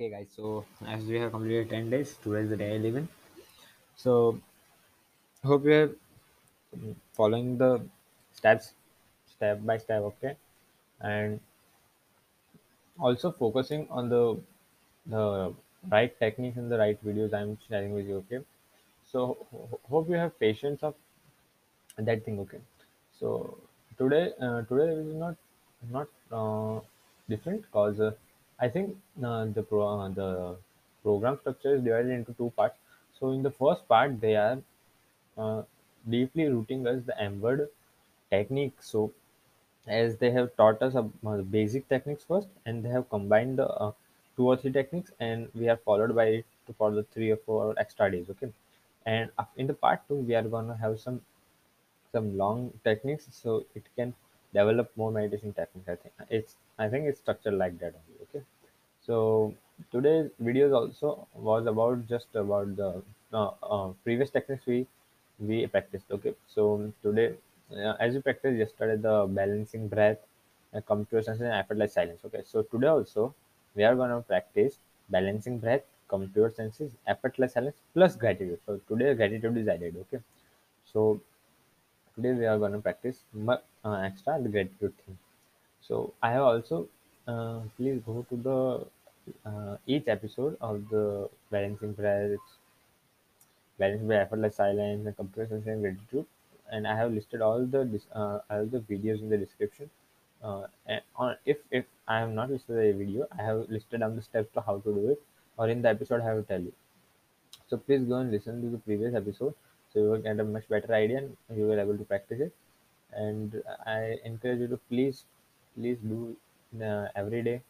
[0.00, 0.28] Okay, guys.
[0.34, 3.06] So as we have completed ten days, today is the day eleven.
[3.96, 4.40] So
[5.44, 5.88] hope you are
[6.76, 7.82] mm, following the
[8.32, 8.72] steps
[9.26, 10.02] step by step.
[10.12, 10.36] Okay,
[11.00, 11.40] and
[12.98, 14.38] also focusing on the
[15.06, 15.54] the
[15.90, 18.18] right techniques and the right videos I'm sharing with you.
[18.18, 18.44] Okay,
[19.04, 20.94] so ho- hope you have patience of
[21.96, 22.38] that thing.
[22.40, 22.60] Okay,
[23.18, 23.58] so
[23.98, 25.36] today uh, today is not
[25.90, 26.80] not uh,
[27.28, 28.12] different because uh,
[28.60, 30.56] I think uh, the pro uh, the
[31.02, 32.76] program structure is divided into two parts.
[33.18, 34.58] So in the first part, they are
[35.36, 35.62] uh,
[36.08, 37.68] deeply rooting us the embed
[38.30, 38.82] technique.
[38.82, 39.12] So
[39.86, 43.68] as they have taught us ab- uh, basic techniques first, and they have combined the
[43.68, 43.92] uh,
[44.36, 46.46] two or three techniques, and we are followed by it
[46.78, 48.30] for the three or four extra days.
[48.30, 48.52] Okay,
[49.06, 51.20] and in the part two, we are gonna have some
[52.12, 54.14] some long techniques, so it can
[54.52, 55.88] develop more meditation techniques.
[55.88, 58.19] I think it's I think it's structured like that only.
[59.10, 59.54] So
[59.90, 64.86] today's videos also was about just about the uh, uh, previous techniques we
[65.40, 66.12] we practiced.
[66.16, 67.34] Okay, so today
[67.72, 70.18] uh, as we practiced yesterday the balancing breath,
[70.74, 72.20] uh, computer sensation, and effortless silence.
[72.26, 73.34] Okay, so today also
[73.74, 74.78] we are gonna practice
[75.16, 78.60] balancing breath, computer senses, effortless silence plus gratitude.
[78.64, 79.96] So today gratitude is added.
[80.04, 80.22] Okay,
[80.92, 81.20] so
[82.14, 85.18] today we are gonna practice uh, extra the gratitude thing.
[85.80, 86.86] So I have also
[87.26, 88.86] uh, please go to the
[89.44, 92.38] uh, each episode of the balancing breath,
[93.78, 96.26] balancing by effortless silence, and computer science and gratitude,
[96.70, 99.90] and I have listed all the uh, all the videos in the description.
[100.42, 104.16] Uh, and on if if I have not listed a video, I have listed down
[104.16, 105.22] the steps to how to do it,
[105.56, 106.72] or in the episode I will tell you.
[107.68, 109.54] So please go and listen to the previous episode,
[109.92, 112.52] so you will get a much better idea and you will able to practice it.
[113.12, 115.24] And I encourage you to please
[115.76, 116.36] please do
[116.82, 117.62] uh, every day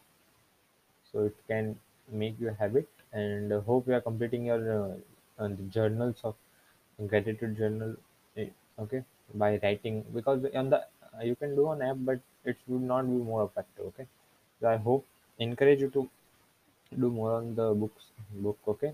[1.11, 1.75] so it can
[2.11, 6.35] make you a habit and uh, hope you are completing your uh, uh, journals of
[7.07, 7.95] gratitude journal
[8.37, 8.49] eh,
[8.79, 12.81] okay by writing because on the uh, you can do an app but it would
[12.81, 14.07] not be more effective okay?
[14.59, 15.05] So i hope
[15.39, 16.09] encourage you to
[16.99, 18.05] do more on the books
[18.35, 18.93] book okay?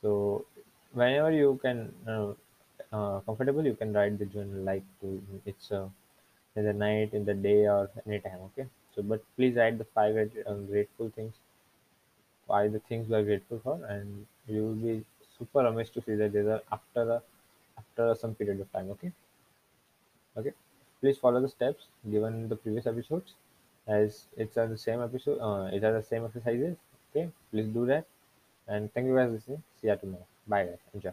[0.00, 0.44] So
[0.92, 2.32] whenever you can uh,
[2.92, 5.88] uh, comfortable you can write the journal like to, it's uh,
[6.56, 10.16] in the night in the day or anytime okay so but please write the five
[10.16, 11.34] uh, grateful things.
[12.46, 15.04] Why the things we are grateful for and you will be
[15.38, 17.22] super amazed to see that these are after a,
[17.76, 19.12] after some period of time okay?
[20.36, 20.52] Okay.
[21.00, 23.34] Please follow the steps given in the previous episodes.
[23.86, 26.76] As it's the same episode uh, it has the same exercises
[27.10, 27.28] okay?
[27.50, 28.06] Please do that.
[28.66, 29.62] And thank you guys for listening.
[29.80, 30.26] See you tomorrow.
[30.48, 30.78] Bye guys.
[30.94, 31.10] Enjoy